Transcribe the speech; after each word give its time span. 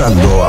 Adoro. 0.00 0.47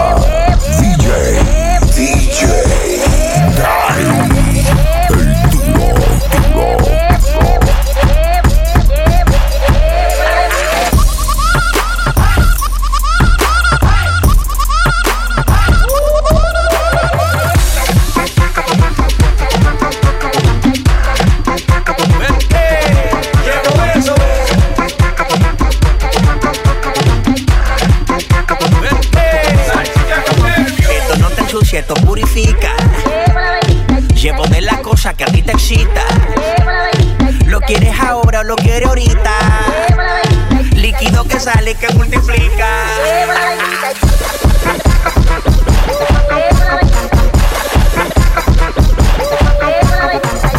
Sale 41.53 41.73
que 41.76 41.89
multiplica. 41.95 42.67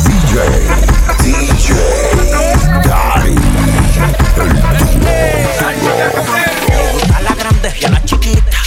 DJ, 0.04 0.36
DJ 1.22 1.68
Dari, 2.88 3.34
Me 6.74 6.92
gusta 6.92 7.20
la 7.20 7.34
grande 7.34 7.72
y 7.80 7.84
a 7.84 7.90
la 7.90 8.04
chiquita. 8.04 8.58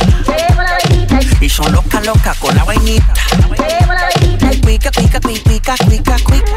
Y 1.41 1.49
son 1.49 1.71
loca 1.73 1.99
loca 2.01 2.33
con 2.39 2.55
la 2.55 2.63
vainita. 2.63 3.13
Cuica, 4.61 4.91
cuica, 4.91 5.19
cuica, 5.19 5.75
cuica, 5.85 6.15
cuica. 6.23 6.53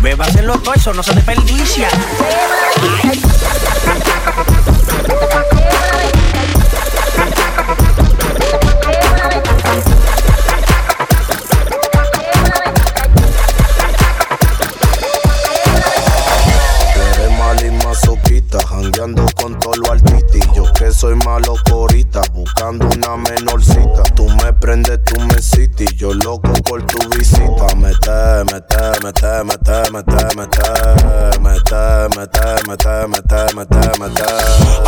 Bébase 0.00 0.42
los 0.42 0.62
dos, 0.62 0.76
eso 0.76 0.92
no 0.92 1.02
se 1.02 1.12
desperdicia. 1.14 1.88
cabeça. 4.22 4.71
Mete, 28.72 29.44
mete, 29.44 29.90
mete, 29.92 30.16
mete, 30.36 30.36
mete, 30.36 30.66
mete, 31.40 32.08
mete, 32.16 32.44
mete, 32.66 33.06
mete, 33.06 33.54
mete, 33.54 33.98
mete. 34.00 34.28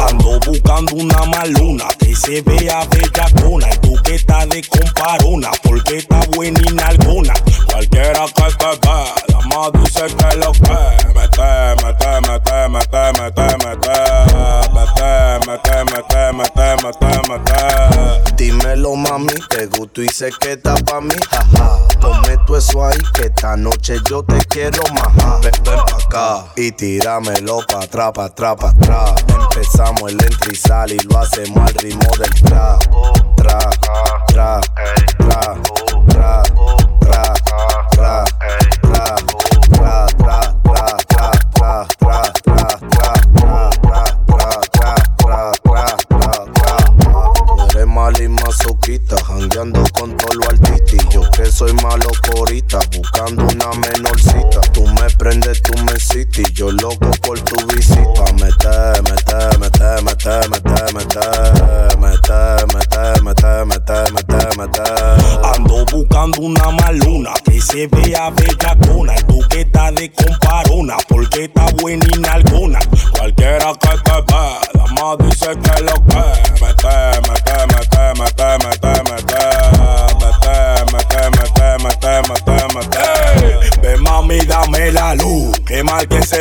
Ando 0.08 0.40
buscando 0.40 0.94
una 0.94 1.24
maluna 1.27 1.84
que 1.98 2.16
se 2.16 2.40
vea 2.42 2.84
bellacona. 2.90 3.68
Y 3.70 3.78
tú 3.78 3.94
que 4.02 4.14
estás 4.14 4.48
de 4.48 4.62
comparona, 4.64 5.50
porque 5.62 5.98
está 5.98 6.20
buena 6.34 6.60
y 6.66 6.74
nalgona. 6.74 7.34
Cualquiera 7.70 8.24
que 8.34 8.42
te 8.42 8.70
ve, 8.82 9.05
la 9.28 9.40
más 9.48 9.70
dice 9.74 10.06
que 10.16 10.36
lo 10.39 10.52
que. 10.52 10.77
Mete, 11.14 11.48
mete, 11.84 12.20
mete, 12.27 12.68
mete, 12.68 13.02
mete, 13.20 13.46
mete. 13.64 13.96
Mete, 14.74 15.39
mete, 15.46 15.77
mete, 15.92 16.33
mete, 16.33 16.67
mete, 16.83 17.11
mete. 17.28 18.34
Dímelo, 18.36 18.96
mami, 18.96 19.34
te 19.50 19.67
gusto 19.67 20.02
y 20.02 20.08
sé 20.08 20.30
que 20.40 20.52
está 20.52 20.74
pa' 20.74 21.00
mí, 21.00 21.14
jaja. 21.30 21.78
Eso 22.57 22.85
ahí, 22.85 22.97
que 23.15 23.27
esta 23.27 23.57
noche 23.57 23.97
yo 24.09 24.23
te 24.23 24.39
quiero 24.47 24.81
más. 24.95 25.41
Ven, 25.41 25.53
ven 25.65 25.81
pa' 25.87 25.97
acá 26.07 26.53
y 26.55 26.70
tíramelo 26.70 27.59
pa' 27.67 27.81
atrás, 27.81 28.13
pa' 28.15 28.27
atrás, 28.27 28.55
pa' 28.61 28.70
atrás. 28.70 29.25
Empezamos 29.29 30.13
el 30.13 30.23
entra 30.23 30.53
y 30.53 30.55
sale 30.55 30.95
y 30.95 30.98
lo 31.01 31.19
hacemos 31.19 31.59
al 31.59 31.75
ritmo 31.75 32.09
del 32.17 32.42
trap. 32.42 32.81
Trap, 33.37 33.77
trap, 33.81 34.27
trap, 34.29 34.65
trap, 35.19 35.83
con 49.73 50.17
todo 50.17 50.35
lo 50.35 50.48
artista. 50.48 50.75
Yo 51.11 51.23
que 51.30 51.47
soy 51.47 51.73
malo 51.75 52.08
corita, 52.30 52.80
buscando 52.95 53.45
una 53.45 53.70
menorcita. 53.73 54.61
Tú 54.73 54.86
me 54.86 55.08
prendes, 55.17 55.63
tú 55.63 55.73
me 55.85 55.98
citas 55.98 56.39
y 56.39 56.52
yo 56.52 56.70
loco 56.73 57.11
por 57.23 57.41
tu 57.41 57.57
visita. 57.74 58.24
Mete, 58.35 59.03
mete, 59.03 59.58
mete, 59.58 59.85
mete, 60.03 60.48
mete, 60.51 60.74
mete, 60.92 61.24
mete, 61.97 62.67
mete, 62.74 63.24
mete, 63.24 63.64
mete, 63.64 64.13
mete, 64.13 64.58
mete. 64.58 64.83
Ando 65.55 65.85
buscando 65.86 66.41
una 66.41 66.70
maluna 66.70 67.33
que 67.45 67.61
se 67.61 67.86
vea 67.86 68.30
bellacona. 68.30 69.14
Y 69.17 69.23
tú 69.24 69.41
que 69.48 69.61
estás 69.63 69.95
de 69.95 70.13
comparona, 70.13 70.97
porque 71.08 71.45
está 71.45 71.67
buena 71.80 72.07
y 72.14 72.19
nalgona. 72.19 72.80
Cualquiera 73.17 73.73
que 73.80 73.89
te 73.89 74.13
ve, 74.13 74.58
la 74.74 74.86
más 74.86 75.19
dice 75.19 75.48
que 75.58 75.83
lo 75.83 75.95
que. 76.07 76.45
Mete, 76.61 77.20
mete, 77.29 77.64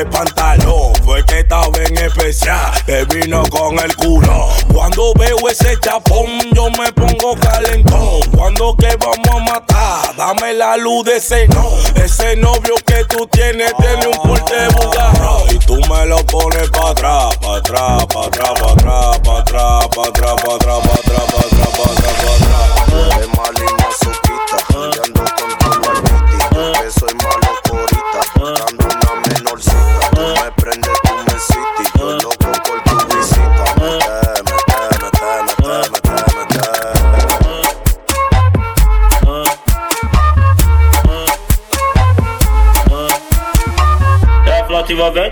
pantalón. 0.05 0.93
Fue 1.03 1.23
que 1.25 1.39
estaba 1.39 1.77
en 1.77 1.97
especial. 1.97 2.71
Te 2.85 3.05
vino 3.05 3.43
con 3.49 3.77
el 3.79 3.95
culo. 3.95 4.49
Cuando 4.73 5.13
veo 5.15 5.37
ese 5.49 5.77
chapón, 5.79 6.27
yo 6.53 6.69
me 6.71 6.91
pongo 6.93 7.35
calentón. 7.35 8.19
Cuando 8.35 8.75
que 8.75 8.95
vamos 8.97 9.27
a 9.29 9.39
matar, 9.39 10.15
dame 10.15 10.53
la 10.53 10.77
luz 10.77 11.05
de 11.05 11.17
ese 11.17 11.47
no. 11.49 11.69
Ese 11.95 12.35
novio 12.35 12.75
que 12.85 13.03
tú 13.05 13.27
tienes 13.27 13.73
tiene 13.77 14.07
un 14.07 14.21
porte 14.21 14.67
bugarro. 14.69 15.45
Y 15.51 15.59
tú 15.59 15.75
me 15.89 16.05
lo 16.05 16.17
pones 16.25 16.69
pa' 16.69 16.89
atrás, 16.89 17.37
pa' 17.37 17.57
atrás, 17.57 18.05
pa' 18.07 18.25
atrás, 18.25 18.53
pa' 18.59 18.71
atrás, 18.71 19.19
pa' 19.19 19.39
atrás, 19.39 19.87
pa' 19.89 20.07
atrás, 20.07 20.41
pa' 20.41 20.41
atrás, 20.41 20.41
pa' 20.41 20.55
atrás, 20.55 20.81
pa' 20.81 20.93
atrás, 20.93 21.23
pa' 21.31 21.39
atrás, 21.39 21.69
pa' 21.77 21.91
atrás. 21.91 22.73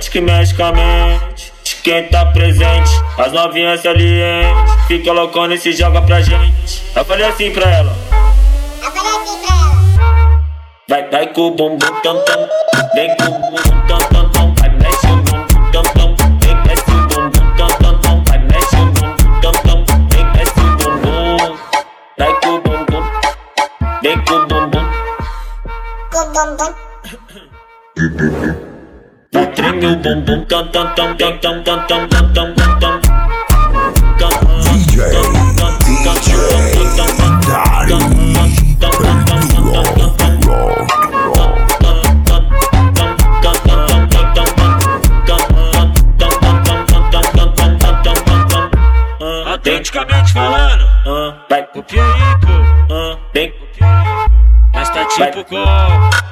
Envolvente 0.02 0.10
que 0.10 0.22
mexe 0.22 0.56
com 0.56 0.64
a 0.64 0.72
mente. 0.72 1.54
De 1.64 1.76
quem 1.78 2.08
tá 2.10 2.26
presente, 2.28 2.90
as 3.18 3.32
novinhas 3.32 3.82
salientes. 3.82 4.74
Fica 4.88 5.12
loucona 5.12 5.54
e 5.54 5.58
se 5.58 5.74
joga 5.74 6.02
pra 6.02 6.22
gente. 6.22 6.82
Eu 6.96 7.06
falei 7.06 7.26
assim 7.26 7.52
pra 7.52 7.70
ela. 7.70 7.94
Vai, 10.90 11.10
vai 11.10 11.28
com 11.28 11.42
o 11.48 11.52
bumbum 11.52 11.78
tam 11.78 12.22
tam. 12.26 12.50
Vem 12.94 13.16
com 13.16 13.26
o 13.26 13.32
bumbum 13.40 13.88
tam 13.88 14.00
tam 14.00 14.30
tam. 14.32 14.56
Vai, 14.56 14.70
mexe 14.70 15.08
o 15.08 15.16
bumbum 15.18 15.72
tam 15.72 15.84
tam. 15.84 16.16
Vem, 16.40 16.56
mexe 16.66 16.92
o 16.92 17.08
bumbum 17.08 17.56
tam 17.56 17.68
tam 17.68 18.00
tam. 18.00 18.24
Vai, 18.26 18.40
mexe 18.40 18.76
o 18.76 18.86
bumbum 18.86 19.42
tam 19.42 19.52
tam. 19.64 19.86
Vem, 20.10 20.26
mexe 20.34 20.60
o 20.60 20.62
bumbum. 20.78 21.58
Vai 22.18 22.34
com 22.42 22.50
o 22.50 22.62
bumbum. 22.62 23.04
Vem 24.02 24.26
com 24.26 24.34
o 24.34 24.48
bumbum 24.48 24.86
põe 29.72 29.86
o 29.86 29.96
bumbum. 29.98 30.46
DJ, 34.64 34.98
DJ, 35.92 36.28
Dari, 37.48 37.96
Pedro. 38.80 39.02
Autenticamente 49.46 50.34
falando, 50.34 50.86
vai 51.50 51.64
copia 51.68 52.04
aí, 52.04 52.40
pô. 52.42 52.48
Vem, 53.34 53.54
mas 54.74 54.90
tá 54.90 55.06
tipo 55.06 55.44
com. 55.46 56.31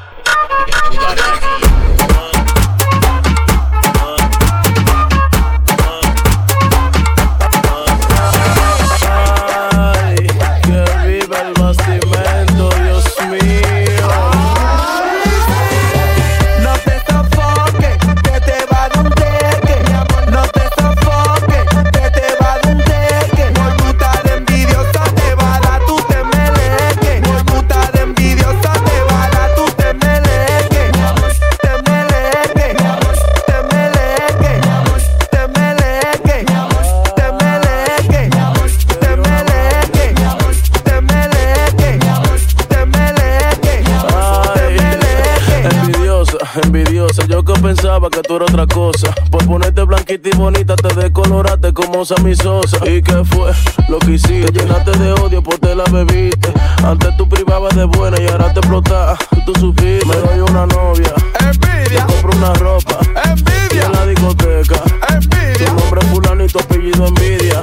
Chiquita 50.10 50.30
y 50.30 50.38
bonita, 50.38 50.76
te 50.76 50.94
decoloraste 50.96 51.74
como 51.74 52.04
Sammy 52.04 52.36
Sosa. 52.36 52.78
¿Y 52.90 53.02
qué 53.02 53.24
fue 53.24 53.52
lo 53.88 54.00
que 54.00 54.14
hiciste? 54.14 54.52
Te 54.52 54.60
llenaste 54.60 54.92
de 54.98 55.12
odio 55.14 55.44
por 55.44 55.60
te 55.60 55.76
la 55.76 55.84
bebiste. 55.84 56.52
Antes 56.84 57.16
tú 57.18 57.30
privabas 57.30 57.76
de 57.76 57.84
buena 57.86 58.20
y 58.20 58.28
ahora 58.28 58.52
te 58.52 58.60
explotas. 58.60 59.20
Tú 59.46 59.54
supiste. 59.60 60.06
Me 60.06 60.16
doy 60.16 60.40
una 60.40 60.66
novia. 60.66 61.14
Envidia. 61.40 62.06
Te 62.08 62.14
compro 62.14 62.38
una 62.38 62.54
ropa. 62.56 63.00
Envidia. 63.24 63.86
En 63.86 63.92
la 63.92 64.06
discoteca. 64.08 64.82
Envidia. 65.10 65.68
Tu 65.68 65.74
nombre 65.76 66.02
es 66.02 66.08
fulano 66.08 66.44
y 66.44 66.48
tu 66.48 66.60
apellido 66.60 67.08
envidia. 67.08 67.62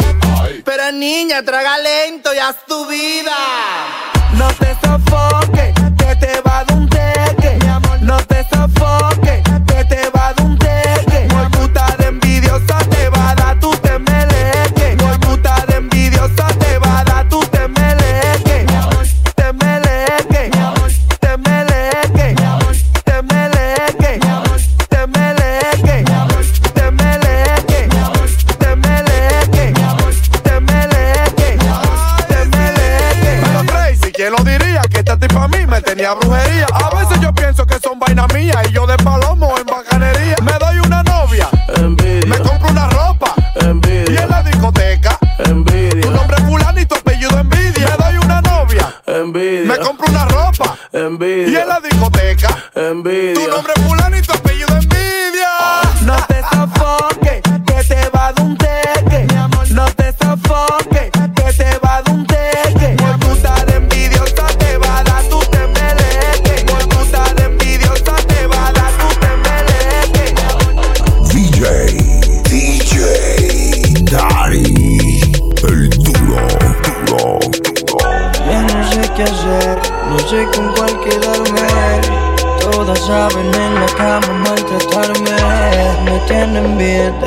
Pero 0.64 0.93
niña, 0.93 1.43
traga 1.43 1.78
lento 1.78 2.32
y 2.34 2.38
haz 2.38 2.64
tu 2.66 2.87
vida. 2.87 3.32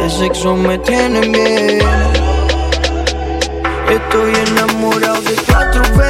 De 0.01 0.09
sexo 0.09 0.55
me 0.55 0.77
tienen 0.79 1.31
bien. 1.31 1.79
Estoy 3.89 4.33
enamorado 4.47 5.21
de 5.21 5.35
cuatro, 5.47 5.81
baby. 5.95 6.08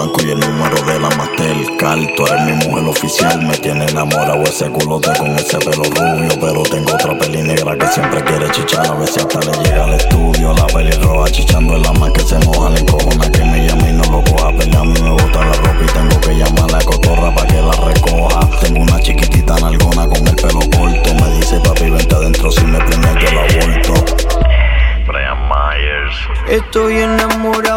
Banco 0.00 0.22
y 0.24 0.30
el 0.30 0.40
número 0.40 0.76
de 0.86 0.98
la 0.98 1.10
Mastercard 1.10 2.06
Tú 2.16 2.26
eres 2.26 2.40
mi 2.46 2.52
mujer 2.64 2.88
oficial. 2.88 3.42
Me 3.42 3.56
tiene 3.58 3.84
enamorado 3.86 4.42
ese 4.44 4.70
culote 4.70 5.10
con 5.18 5.30
ese 5.36 5.58
pelo 5.58 5.82
rubio. 5.84 6.30
Pero 6.40 6.62
tengo 6.62 6.92
otra 6.94 7.18
peli 7.18 7.42
negra 7.42 7.76
que 7.76 7.86
siempre 7.88 8.24
quiere 8.24 8.50
chichar. 8.50 8.86
A 8.86 8.94
veces 8.94 9.18
hasta 9.18 9.40
le 9.40 9.52
llega 9.62 9.84
al 9.84 9.94
estudio 9.94 10.54
La 10.54 10.66
peli 10.66 10.92
roja 11.02 11.30
chichando 11.30 11.76
en 11.76 11.82
la 11.82 11.92
más 11.92 12.10
que 12.12 12.20
se 12.20 12.38
moja 12.46 12.70
La 12.70 12.78
encojona 12.78 13.30
que 13.30 13.44
me 13.44 13.66
llama 13.66 13.88
y 13.88 13.92
no 13.92 14.04
lo 14.04 14.22
coja. 14.24 14.52
Pelea 14.56 14.80
a 14.80 14.84
mí 14.84 15.00
me 15.00 15.10
bota 15.10 15.44
la 15.44 15.52
ropa 15.52 15.82
y 15.82 15.86
tengo 15.86 16.20
que 16.20 16.34
llamar 16.34 16.70
a 16.70 16.78
la 16.78 16.84
cotorra 16.84 17.34
pa' 17.34 17.46
que 17.46 17.60
la 17.60 17.72
recoja. 17.72 18.40
Tengo 18.60 18.80
una 18.80 19.00
chiquitita 19.00 19.54
nalgona 19.60 20.08
con 20.08 20.26
el 20.26 20.36
pelo 20.36 20.60
corto. 20.60 21.14
Me 21.14 21.30
dice 21.36 21.60
papi 21.60 21.90
vente 21.90 22.14
adentro 22.14 22.50
si 22.50 22.64
me 22.64 22.78
premias 22.78 23.14
yo 23.22 23.30
la 23.32 23.42
aborto 23.42 23.94
Brian 25.06 25.38
Myers. 25.48 26.16
Estoy 26.48 26.98
enamorado 26.98 27.69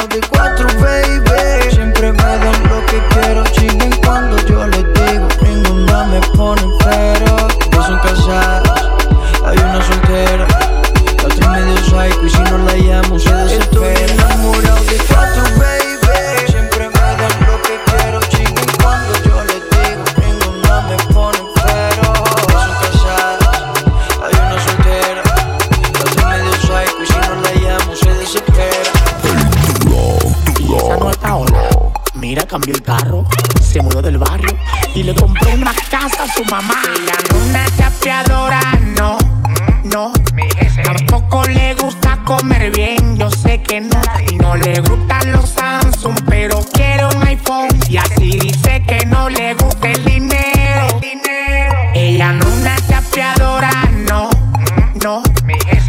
cambió 32.53 32.75
el 32.75 32.83
carro, 32.83 33.25
se 33.63 33.81
mudó 33.81 33.99
del 33.99 34.19
barrio 34.19 34.55
y 34.93 35.01
le 35.01 35.15
compró 35.15 35.49
una 35.53 35.73
casa 35.89 36.25
a 36.25 36.27
su 36.27 36.45
mamá. 36.45 36.75
Ella 36.83 37.15
no 37.31 37.35
es 37.35 37.49
una 37.49 37.65
chapeadora, 37.75 38.61
no, 38.95 39.17
no. 39.85 40.13
Tampoco 40.83 41.45
le 41.45 41.73
gusta 41.73 42.19
comer 42.23 42.69
bien, 42.69 43.17
yo 43.17 43.31
sé 43.31 43.59
que 43.63 43.81
no. 43.81 43.99
No 44.39 44.55
le 44.55 44.79
gustan 44.81 45.31
los 45.31 45.49
Samsung, 45.49 46.15
pero 46.29 46.59
quiere 46.73 47.07
un 47.07 47.27
iPhone. 47.27 47.69
Y 47.89 47.97
así 47.97 48.37
dice 48.37 48.83
que 48.87 49.03
no 49.07 49.29
le 49.29 49.55
gusta 49.55 49.89
el 49.89 50.05
dinero. 50.05 51.01
Ella 51.95 52.33
no 52.33 52.47
es 52.47 52.53
una 52.53 52.75
chapeadora, 52.87 53.89
no, 54.07 54.29
no. 55.03 55.23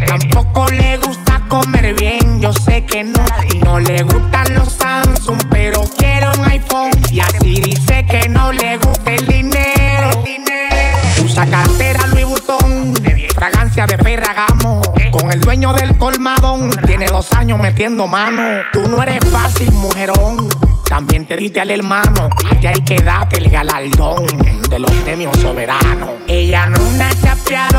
Tampoco 0.07 0.67
le 0.71 0.97
gusta 0.97 1.34
comer 1.61 1.93
bien, 1.95 2.41
yo 2.41 2.51
sé 2.51 2.83
que 2.85 3.03
no. 3.03 3.25
No 3.63 3.79
le 3.79 4.03
gustan 4.03 4.53
los 4.55 4.73
Samsung, 4.73 5.39
pero 5.49 5.83
quiere 5.97 6.27
un 6.37 6.45
iPhone. 6.45 6.91
Y 7.11 7.19
así 7.19 7.61
dice 7.61 8.05
que 8.05 8.27
no 8.27 8.51
le 8.51 8.77
gusta 8.77 9.11
el 9.11 9.25
dinero. 9.25 10.09
Usa 11.23 11.45
cartera 11.45 12.07
Louis 12.07 12.25
Vuitton, 12.25 12.93
fragancia 13.33 13.85
de 13.87 13.97
Ferragamo. 13.97 14.81
Con 15.11 15.31
el 15.31 15.39
dueño 15.39 15.73
del 15.73 15.97
colmadón, 15.97 16.69
tiene 16.85 17.05
dos 17.07 17.31
años 17.33 17.59
metiendo 17.59 18.05
mano. 18.07 18.43
Tú 18.73 18.87
no 18.89 19.01
eres 19.01 19.23
fácil, 19.29 19.71
mujerón. 19.71 20.49
También 20.87 21.25
te 21.25 21.35
diste 21.35 21.59
al 21.59 21.71
hermano, 21.71 22.29
ya 22.61 22.69
hay 22.69 22.81
que 22.81 22.97
darte 23.01 23.37
el 23.37 23.49
galardón 23.49 24.27
de 24.69 24.79
los 24.79 24.91
premios 24.91 25.35
soberanos. 25.39 26.11
Ella 26.27 26.67
no 26.67 26.77
una 26.89 27.09
chapeadora, 27.21 27.74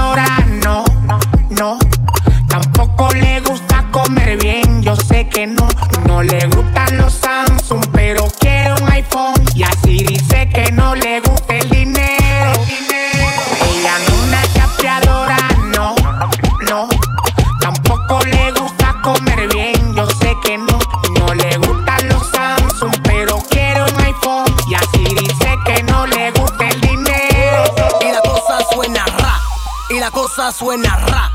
suena 30.37 30.95
ra. 30.97 31.31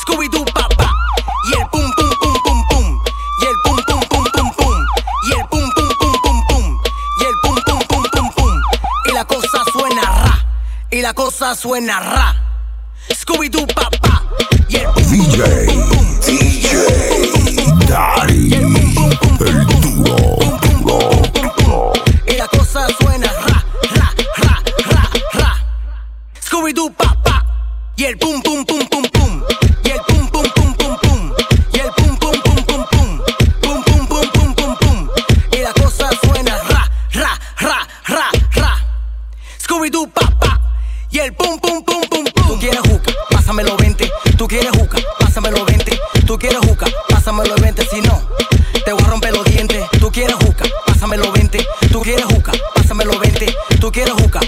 Scooby-Doo 0.00 0.44
papá. 0.44 0.88
Y 1.50 1.54
el 1.58 1.66
pum 1.70 1.90
pum 1.96 2.10
pum 2.20 2.34
pum 2.44 2.62
pum. 2.70 3.02
Y 3.40 3.46
el 3.46 3.56
pum 3.64 3.76
pum 3.84 4.00
pum 4.08 4.24
pum 4.32 4.50
pum. 4.56 4.86
Y 5.24 5.32
el 5.32 5.48
pum 5.48 5.70
pum 5.74 5.88
pum 5.98 6.12
pum 6.22 6.40
pum. 6.48 6.80
Y 7.18 7.24
el 7.24 7.34
pum 7.42 7.56
pum 7.66 7.78
pum 7.88 8.02
pum 8.12 8.30
pum. 8.36 8.60
Y 9.06 9.12
la 9.12 9.24
cosa 9.24 9.64
suena 9.72 10.02
ra. 10.02 10.46
Y 10.90 11.02
la 11.02 11.12
cosa 11.12 11.54
suena 11.56 11.98
ra. 11.98 12.36
Scooby-Doo 13.10 13.66
papá. 13.66 14.22
Y 14.68 14.76
el 14.76 14.86
pum 14.86 15.02
pum 15.02 16.20
DJ, 16.20 16.62
DJ, 16.62 17.90
el 19.40 19.66
duro, 19.66 20.98
duro. 21.56 21.92
Y 22.26 22.36
la 22.36 22.46
cosa 22.46 22.86
suena 23.00 23.26
ra, 23.26 23.64
ra, 23.96 24.14
ra, 24.36 24.62
ra, 24.86 25.10
ra. 25.32 25.56
Scooby-Doo 26.40 26.90
papá. 26.92 27.11
Y 28.02 28.04
el 28.04 28.18
pum 28.18 28.42
pum 28.42 28.64
pum 28.64 28.84
pum 28.88 29.04
pum. 29.12 29.42
Y 29.84 29.90
el 29.90 30.00
pum 30.08 30.28
pum 30.28 30.42
pum 30.56 30.74
pum 30.74 30.96
pum. 31.02 31.32
Y 31.72 31.78
el 31.78 31.92
pum 31.92 32.16
pum 32.16 32.32
pum 32.42 32.64
pum 32.64 32.84
pum. 32.90 33.20
Pum 33.62 33.84
pum 33.84 34.06
pum 34.08 34.26
pum 34.32 34.54
pum 34.56 34.76
pum. 34.76 35.08
Y 35.52 35.58
la 35.58 35.72
cosa 35.72 36.10
suena 36.20 36.58
ra, 36.64 36.90
ra, 37.12 37.38
ra, 37.58 37.88
ra, 38.08 38.30
ra. 38.54 38.74
Scooby-Doo 39.60 40.08
papá. 40.08 40.60
Y 41.12 41.20
el 41.20 41.32
pum 41.34 41.60
pum 41.60 41.84
pum 41.84 42.02
pum 42.10 42.24
pum. 42.24 42.48
Tú 42.48 42.58
quieres 42.58 42.80
juca, 42.80 43.12
pásamelo 43.30 43.76
20. 43.76 44.10
Tú 44.36 44.48
quieres 44.48 44.72
juca, 44.72 44.98
pásamelo 45.20 45.64
20. 45.64 46.00
Tú 46.26 46.36
quieres 46.40 46.58
juca, 46.58 46.86
pásamelo 47.08 47.54
20. 47.54 47.86
Si 47.86 48.00
no, 48.00 48.20
te 48.84 48.92
voy 48.92 49.04
a 49.04 49.06
romper 49.10 49.32
los 49.32 49.44
dientes. 49.44 49.80
Tú 50.00 50.10
quieres 50.10 50.34
juca, 50.44 50.64
pásamelo 50.88 51.30
20. 51.30 51.64
Tú 51.92 52.00
quieres 52.02 52.24
juca, 52.24 52.50
pásamelo 52.74 53.16
20. 53.20 53.46
Tú 53.78 53.92
quieres 53.92 54.14
juca, 54.14 54.40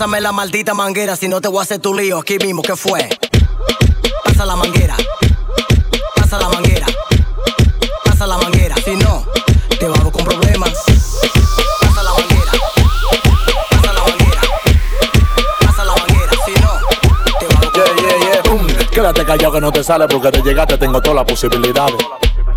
Pásame 0.00 0.22
la 0.22 0.32
maldita 0.32 0.72
manguera, 0.72 1.14
si 1.14 1.28
no 1.28 1.42
te 1.42 1.48
voy 1.48 1.58
a 1.58 1.62
hacer 1.62 1.78
tu 1.78 1.92
lío 1.92 2.20
aquí 2.20 2.38
mismo. 2.38 2.62
¿Qué 2.62 2.74
fue? 2.74 3.06
Pasa 4.24 4.46
la 4.46 4.56
manguera. 4.56 4.96
Pasa 6.16 6.38
la 6.38 6.48
manguera. 6.48 6.86
Pasa 8.06 8.26
la 8.26 8.38
manguera. 8.38 8.76
Si 8.82 8.96
no, 8.96 9.26
te 9.78 9.86
vamos 9.86 10.10
con 10.10 10.24
problemas. 10.24 10.72
Pasa 11.82 12.02
la 12.02 12.12
manguera. 12.14 12.52
Pasa 13.70 13.92
la 13.92 14.02
manguera. 14.02 14.40
Pasa 15.66 15.84
la 15.84 15.94
manguera. 15.94 16.32
Si 16.46 16.52
no, 16.52 17.38
te 17.38 17.46
vamos 17.54 17.70
con 17.70 17.84
Yeah, 17.84 17.94
yeah, 17.96 18.32
yeah, 18.32 18.50
boom. 18.50 18.66
Quédate 18.90 19.26
callado 19.26 19.52
que 19.52 19.60
no 19.60 19.70
te 19.70 19.84
sale 19.84 20.08
porque 20.08 20.30
de 20.30 20.42
llegaste 20.42 20.78
tengo 20.78 21.02
todas 21.02 21.16
las 21.16 21.24
posibilidades. 21.26 21.96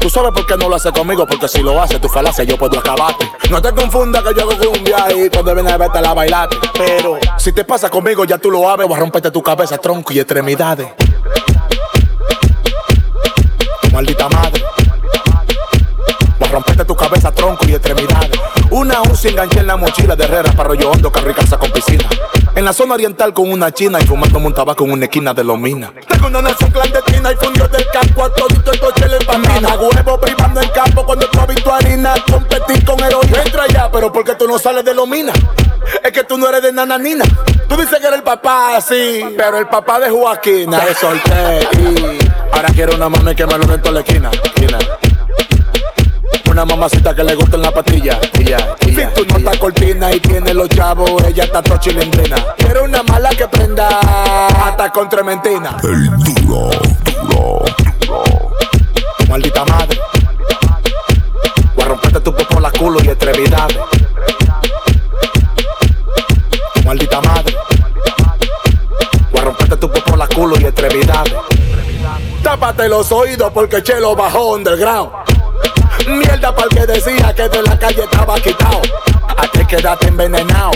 Tú 0.03 0.09
sabes 0.09 0.31
por 0.33 0.45
qué 0.45 0.57
no 0.57 0.67
lo 0.67 0.75
haces 0.75 0.91
conmigo, 0.91 1.25
porque 1.25 1.47
si 1.47 1.61
lo 1.61 1.81
haces, 1.81 2.01
tu 2.01 2.09
falacia 2.09 2.43
yo 2.43 2.57
puedo 2.57 2.77
acabarte. 2.77 3.25
No 3.49 3.61
te 3.61 3.73
confundas 3.73 4.21
que 4.21 4.33
yo 4.37 4.41
hago 4.41 4.73
cumbia 4.73 4.97
y 5.15 5.29
cuando 5.29 5.55
vienes 5.55 5.71
a 5.71 5.77
verte 5.77 6.01
la 6.01 6.13
bailate. 6.13 6.57
Pero 6.77 7.19
si 7.37 7.53
te 7.53 7.63
pasa 7.63 7.89
conmigo, 7.89 8.25
ya 8.25 8.37
tú 8.37 8.51
lo 8.51 8.63
sabes, 8.63 8.85
voy 8.85 8.97
a 8.97 8.99
romperte 8.99 9.31
tu 9.31 9.41
cabeza, 9.41 9.77
tronco 9.77 10.11
y 10.11 10.19
extremidades. 10.19 10.89
A 16.73 16.75
romperte 16.75 16.85
tu 16.85 16.95
cabeza, 16.95 17.31
tronco 17.31 17.65
y 17.67 17.73
extremidades. 17.73 18.31
Una 18.71 18.99
UCI 19.01 19.27
enganché 19.29 19.59
en 19.59 19.67
la 19.67 19.77
mochila 19.77 20.15
de 20.15 20.23
Herrera 20.23 20.51
para 20.53 20.69
rollo 20.69 20.89
hondo, 20.89 21.11
carro 21.11 21.29
y 21.29 21.33
casa 21.35 21.55
con 21.55 21.71
piscina. 21.71 22.03
En 22.55 22.65
la 22.65 22.73
zona 22.73 22.95
oriental 22.95 23.31
con 23.31 23.51
una 23.51 23.71
china 23.71 23.99
y 24.01 24.07
fumando 24.07 24.39
un 24.39 24.53
tabaco 24.55 24.83
en 24.85 24.93
una 24.93 25.05
esquina 25.05 25.35
de 25.35 25.43
Lomina. 25.43 25.93
Tengo 26.07 26.27
una 26.27 26.41
nación 26.41 26.71
clandestina 26.71 27.31
y 27.31 27.35
fundió 27.35 27.67
del 27.67 27.85
campo 27.93 28.23
a 28.23 28.33
todito 28.33 28.71
el 28.71 28.79
coche 28.79 29.07
le 29.07 29.17
empamina. 29.17 29.75
Huevo 29.75 30.19
privando 30.19 30.61
en 30.61 30.69
campo 30.69 31.05
cuando 31.05 31.27
visto 31.47 31.73
harina. 31.73 32.15
Competir 32.27 32.83
con 32.85 32.99
heroína. 33.03 33.43
Entra 33.43 33.67
ya, 33.67 33.91
pero 33.91 34.11
¿por 34.11 34.23
qué 34.23 34.33
tú 34.33 34.47
no 34.47 34.57
sales 34.57 34.83
de 34.83 34.95
Lomina? 34.95 35.33
Es 36.03 36.11
que 36.11 36.23
tú 36.23 36.39
no 36.39 36.49
eres 36.49 36.63
de 36.63 36.71
nananina. 36.71 37.25
Tú 37.69 37.75
dices 37.75 37.99
que 37.99 38.07
eres 38.07 38.17
el 38.17 38.23
papá, 38.23 38.81
sí, 38.81 39.23
pero 39.37 39.59
el 39.59 39.67
papá 39.67 39.99
de 39.99 40.09
Joaquina. 40.09 40.79
Te 40.79 40.95
solté 40.95 41.67
y 41.77 42.17
ahora 42.51 42.69
quiero 42.73 42.95
una 42.95 43.09
mami 43.09 43.35
que 43.35 43.45
me 43.45 43.59
lo 43.59 43.65
rento 43.65 43.89
en 43.89 43.93
la 43.93 43.99
esquina. 43.99 44.31
Una 46.53 46.65
mamacita 46.65 47.15
que 47.15 47.23
le 47.23 47.33
gusta 47.33 47.55
en 47.55 47.63
la. 47.63 47.73
Y 47.91 47.95
y 47.95 48.45
ya, 48.45 48.75
si 48.79 48.95
tú 49.15 49.25
no 49.27 49.37
estás 49.39 49.57
cortina 49.57 50.13
y 50.13 50.19
tiene 50.19 50.53
los 50.53 50.69
chavos, 50.69 51.23
ella 51.23 51.45
está 51.45 51.63
todo 51.63 51.79
chilindrina. 51.79 52.35
Quiero 52.57 52.83
una 52.83 53.01
mala 53.01 53.29
que 53.31 53.47
prenda 53.47 53.89
hasta 54.67 54.91
con 54.91 55.09
trementina. 55.09 55.77
El 55.81 56.11
duro, 56.11 56.69
duro, 57.23 57.63
duro. 58.01 58.51
Maldita 59.27 59.65
madre. 59.65 59.99
Voy 61.75 61.85
a 61.85 61.87
romperte 61.87 62.19
tu 62.19 62.35
popo 62.35 62.59
la 62.59 62.69
culo 62.69 63.03
y 63.03 63.07
extremidades. 63.07 63.79
Maldita 66.85 67.19
madre. 67.19 67.55
Voy 69.31 69.41
a 69.41 69.43
romperte 69.43 69.77
tu 69.77 69.91
popo 69.91 70.15
la 70.15 70.27
culo 70.27 70.59
y 70.59 70.65
extremidades. 70.65 71.33
Tápate 72.43 72.87
los 72.87 73.11
oídos 73.11 73.51
porque 73.51 73.81
Chelo 73.81 74.15
bajó 74.15 74.53
underground. 74.53 75.32
Mierda 76.07 76.53
para 76.53 76.67
el 76.67 76.69
que 76.69 76.85
decía 76.85 77.33
que 77.33 77.47
de 77.49 77.61
la 77.63 77.77
calle 77.77 78.03
estaba 78.03 78.35
quitado. 78.35 78.81
A 79.37 79.47
ti 79.47 79.65
quédate 79.65 80.07
envenenado. 80.07 80.71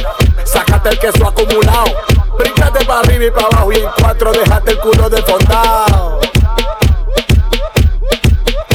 Sácate 0.46 0.90
el 0.90 1.00
queso 1.00 1.28
acumulado. 1.28 1.92
Bríncate 2.38 2.86
para 2.86 3.00
arriba 3.02 3.26
y 3.26 3.32
para 3.32 3.48
abajo 3.48 3.72
y 3.72 3.76
en 3.78 3.90
cuatro 4.00 4.32
déjate 4.32 4.72
el 4.72 4.80
culo 4.80 5.10
desfondado. 5.10 6.20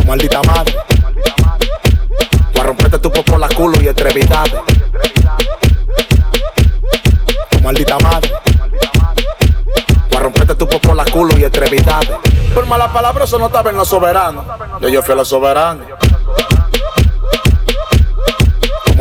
Maldita 0.07 0.43
madre. 0.43 0.77
Voy 2.53 2.61
a 2.61 2.65
romperte 2.65 2.99
tu 2.99 3.11
popo 3.11 3.39
la 3.39 3.49
culo 3.49 3.81
y. 3.81 3.89
Tu 7.51 7.61
maldita 7.63 7.99
madre. 8.01 8.33
Voy 10.11 10.17
a 10.17 10.21
romperte 10.21 10.55
tu 10.55 10.69
popo 10.69 10.95
la 10.95 11.05
culo 11.07 11.39
y 11.39 11.45
extremidades. 11.45 12.11
Por 12.55 12.67
malas 12.67 12.91
palabras, 12.91 13.29
eso 13.29 13.39
no 13.39 13.47
estaba 13.47 13.71
en 13.71 13.77
los 13.77 13.89
soberanos. 13.89 14.45
Yo, 14.81 14.89
yo 14.89 15.03
fui 15.03 15.13
a 15.13 15.17
los 15.17 15.29
soberanos. 15.29 15.87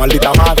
Tu 0.02 0.08
maldita 0.08 0.32
madre. 0.34 0.51